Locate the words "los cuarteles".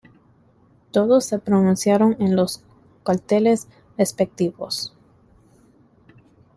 2.35-3.67